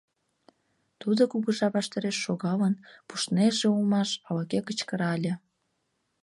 —Тудо 1.01 1.21
кугыжа 1.31 1.67
ваштареш 1.75 2.17
шогалын, 2.25 2.73
пуштнеже 3.07 3.67
улмаш!— 3.75 4.09
ала-кӧ 4.27 4.59
кычкырале. 4.67 5.33